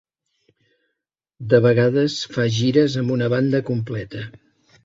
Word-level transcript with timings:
De 1.51 1.59
vegades, 1.67 2.17
fa 2.37 2.49
gires 2.57 2.99
amb 3.03 3.15
una 3.19 3.31
banda 3.37 3.63
completa. 3.73 4.27